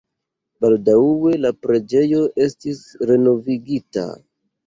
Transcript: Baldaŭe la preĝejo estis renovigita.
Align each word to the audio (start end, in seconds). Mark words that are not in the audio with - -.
Baldaŭe 0.63 1.33
la 1.41 1.51
preĝejo 1.65 2.23
estis 2.45 2.81
renovigita. 3.11 4.09